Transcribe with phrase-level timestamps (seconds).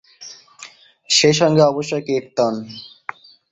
[1.09, 2.53] সেইসঙ্গে অবশ্যই কীর্তন।